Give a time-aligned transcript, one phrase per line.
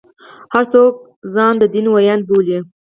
[0.53, 0.91] هر څوک
[1.33, 2.57] ځان د دین ویاند بولي.